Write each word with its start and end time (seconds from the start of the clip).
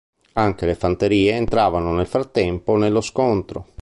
Anche 0.33 0.65
le 0.65 0.73
fanterie 0.73 1.31
entravano 1.35 1.93
nel 1.93 2.07
frattempo 2.07 2.75
nello 2.75 3.01
scontro. 3.01 3.67